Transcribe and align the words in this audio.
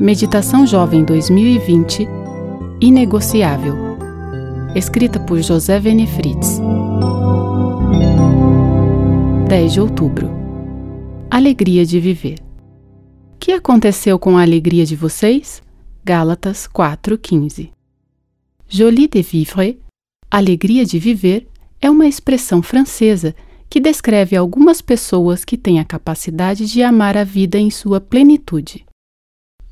Meditação 0.00 0.64
Jovem 0.64 1.04
2020 1.04 2.06
Inegociável. 2.80 3.74
Escrita 4.76 5.18
por 5.18 5.42
José 5.42 5.80
Vene 5.80 6.06
Fritz. 6.06 6.60
10 9.48 9.72
de 9.72 9.80
outubro. 9.80 10.30
Alegria 11.28 11.84
de 11.84 11.98
viver. 11.98 12.38
Que 13.40 13.50
aconteceu 13.50 14.20
com 14.20 14.38
a 14.38 14.42
alegria 14.42 14.86
de 14.86 14.94
vocês? 14.94 15.60
Gálatas 16.04 16.68
4:15. 16.68 17.72
Jolie 18.68 19.08
de 19.08 19.20
vivre, 19.20 19.80
alegria 20.30 20.86
de 20.86 21.00
viver, 21.00 21.48
é 21.80 21.90
uma 21.90 22.06
expressão 22.06 22.62
francesa 22.62 23.34
que 23.68 23.80
descreve 23.80 24.36
algumas 24.36 24.80
pessoas 24.80 25.44
que 25.44 25.56
têm 25.56 25.80
a 25.80 25.84
capacidade 25.84 26.66
de 26.66 26.84
amar 26.84 27.16
a 27.16 27.24
vida 27.24 27.58
em 27.58 27.68
sua 27.68 28.00
plenitude. 28.00 28.86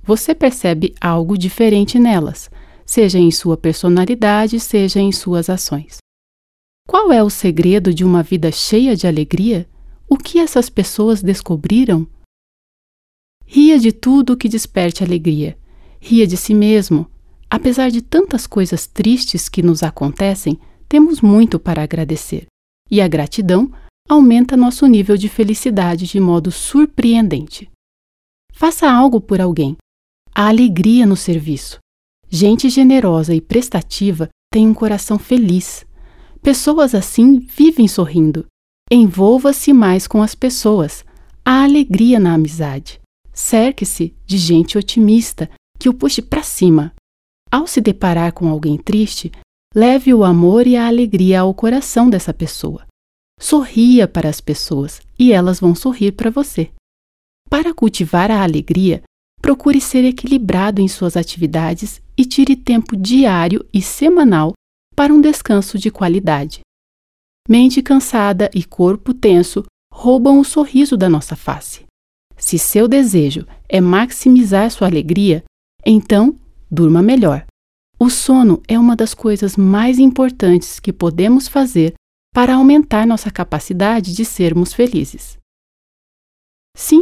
Você 0.06 0.36
percebe 0.36 0.94
algo 1.00 1.36
diferente 1.36 1.98
nelas, 1.98 2.48
seja 2.84 3.18
em 3.18 3.32
sua 3.32 3.56
personalidade, 3.56 4.60
seja 4.60 5.00
em 5.00 5.10
suas 5.10 5.50
ações. 5.50 5.98
Qual 6.86 7.12
é 7.12 7.20
o 7.24 7.28
segredo 7.28 7.92
de 7.92 8.04
uma 8.04 8.22
vida 8.22 8.52
cheia 8.52 8.94
de 8.94 9.08
alegria? 9.08 9.68
O 10.08 10.16
que 10.16 10.38
essas 10.38 10.70
pessoas 10.70 11.20
descobriram? 11.20 12.06
Ria 13.44 13.80
de 13.80 13.90
tudo 13.90 14.36
que 14.36 14.48
desperte 14.48 15.02
alegria. 15.02 15.58
Ria 16.00 16.24
de 16.24 16.36
si 16.36 16.54
mesmo. 16.54 17.10
Apesar 17.50 17.90
de 17.90 18.00
tantas 18.00 18.46
coisas 18.46 18.86
tristes 18.86 19.48
que 19.48 19.62
nos 19.62 19.82
acontecem, 19.82 20.56
temos 20.88 21.20
muito 21.20 21.58
para 21.58 21.82
agradecer. 21.82 22.46
E 22.88 23.00
a 23.00 23.08
gratidão 23.08 23.72
aumenta 24.08 24.56
nosso 24.56 24.86
nível 24.86 25.16
de 25.16 25.28
felicidade 25.28 26.06
de 26.06 26.20
modo 26.20 26.52
surpreendente. 26.52 27.68
Faça 28.52 28.88
algo 28.88 29.20
por 29.20 29.40
alguém. 29.40 29.76
Há 30.38 30.48
alegria 30.48 31.06
no 31.06 31.16
serviço. 31.16 31.78
Gente 32.28 32.68
generosa 32.68 33.34
e 33.34 33.40
prestativa 33.40 34.28
tem 34.52 34.68
um 34.68 34.74
coração 34.74 35.18
feliz. 35.18 35.86
Pessoas 36.42 36.94
assim 36.94 37.38
vivem 37.38 37.88
sorrindo. 37.88 38.44
Envolva-se 38.92 39.72
mais 39.72 40.06
com 40.06 40.22
as 40.22 40.34
pessoas. 40.34 41.06
Há 41.42 41.64
alegria 41.64 42.20
na 42.20 42.34
amizade. 42.34 43.00
Cerque-se 43.32 44.14
de 44.26 44.36
gente 44.36 44.76
otimista 44.76 45.48
que 45.78 45.88
o 45.88 45.94
puxe 45.94 46.20
para 46.20 46.42
cima. 46.42 46.92
Ao 47.50 47.66
se 47.66 47.80
deparar 47.80 48.34
com 48.34 48.46
alguém 48.50 48.76
triste, 48.76 49.32
leve 49.74 50.12
o 50.12 50.22
amor 50.22 50.66
e 50.66 50.76
a 50.76 50.86
alegria 50.86 51.40
ao 51.40 51.54
coração 51.54 52.10
dessa 52.10 52.34
pessoa. 52.34 52.86
Sorria 53.40 54.06
para 54.06 54.28
as 54.28 54.42
pessoas 54.42 55.00
e 55.18 55.32
elas 55.32 55.60
vão 55.60 55.74
sorrir 55.74 56.12
para 56.12 56.28
você. 56.28 56.70
Para 57.48 57.72
cultivar 57.72 58.30
a 58.30 58.42
alegria, 58.42 59.02
procure 59.46 59.80
ser 59.80 60.04
equilibrado 60.04 60.82
em 60.82 60.88
suas 60.88 61.16
atividades 61.16 62.02
e 62.16 62.24
tire 62.24 62.56
tempo 62.56 62.96
diário 62.96 63.64
e 63.72 63.80
semanal 63.80 64.54
para 64.92 65.14
um 65.14 65.20
descanso 65.20 65.78
de 65.78 65.88
qualidade. 65.88 66.62
Mente 67.48 67.80
cansada 67.80 68.50
e 68.52 68.64
corpo 68.64 69.14
tenso 69.14 69.62
roubam 69.94 70.40
o 70.40 70.44
sorriso 70.44 70.96
da 70.96 71.08
nossa 71.08 71.36
face. 71.36 71.84
Se 72.36 72.58
seu 72.58 72.88
desejo 72.88 73.46
é 73.68 73.80
maximizar 73.80 74.68
sua 74.68 74.88
alegria, 74.88 75.44
então 75.86 76.34
durma 76.68 77.00
melhor. 77.00 77.46
O 78.00 78.10
sono 78.10 78.60
é 78.66 78.76
uma 78.76 78.96
das 78.96 79.14
coisas 79.14 79.56
mais 79.56 80.00
importantes 80.00 80.80
que 80.80 80.92
podemos 80.92 81.46
fazer 81.46 81.94
para 82.34 82.56
aumentar 82.56 83.06
nossa 83.06 83.30
capacidade 83.30 84.12
de 84.12 84.24
sermos 84.24 84.74
felizes. 84.74 85.38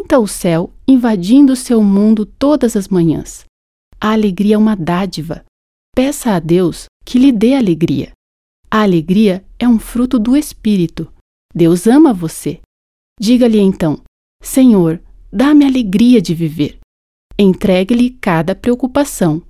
Sinta 0.04 0.18
o 0.18 0.28
céu 0.28 0.70
invadindo 0.86 1.56
seu 1.56 1.82
mundo 1.82 2.26
todas 2.26 2.76
as 2.76 2.88
manhãs. 2.88 3.46
A 3.98 4.12
alegria 4.12 4.56
é 4.56 4.58
uma 4.58 4.76
dádiva. 4.76 5.42
Peça 5.96 6.32
a 6.32 6.38
Deus 6.38 6.84
que 7.06 7.18
lhe 7.18 7.32
dê 7.32 7.54
alegria. 7.54 8.12
A 8.70 8.82
alegria 8.82 9.42
é 9.58 9.66
um 9.66 9.78
fruto 9.78 10.18
do 10.18 10.36
Espírito. 10.36 11.10
Deus 11.54 11.86
ama 11.86 12.12
você. 12.12 12.60
Diga-lhe 13.18 13.58
então: 13.58 14.02
Senhor, 14.42 15.02
dá-me 15.32 15.64
alegria 15.64 16.20
de 16.20 16.34
viver. 16.34 16.78
Entregue-lhe 17.38 18.10
cada 18.10 18.54
preocupação. 18.54 19.42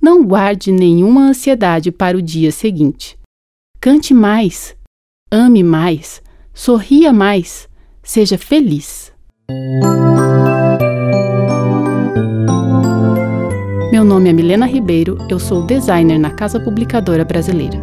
Não 0.00 0.24
guarde 0.24 0.72
nenhuma 0.72 1.28
ansiedade 1.28 1.92
para 1.92 2.16
o 2.16 2.22
dia 2.22 2.50
seguinte. 2.50 3.18
Cante 3.78 4.14
mais, 4.14 4.74
ame 5.30 5.62
mais, 5.62 6.22
sorria 6.54 7.12
mais, 7.12 7.68
seja 8.02 8.38
feliz. 8.38 9.14
Meu 13.92 14.04
nome 14.04 14.28
é 14.28 14.32
Milena 14.32 14.66
Ribeiro, 14.66 15.16
eu 15.30 15.38
sou 15.38 15.64
designer 15.66 16.18
na 16.18 16.30
Casa 16.30 16.58
Publicadora 16.58 17.24
Brasileira. 17.24 17.78